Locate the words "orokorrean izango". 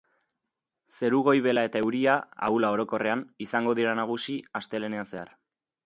2.79-3.79